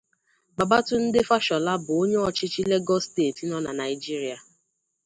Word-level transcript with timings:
Babatunde 0.57 1.19
Fashola 1.29 1.71
bu 1.83 1.91
onye 2.01 2.17
ochichi 2.27 2.61
Lagos 2.69 3.03
State 3.09 3.39
no 3.49 3.57
na 3.63 3.71
Nigeria. 3.81 4.37